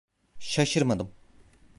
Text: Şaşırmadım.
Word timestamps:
Şaşırmadım. 0.39 1.11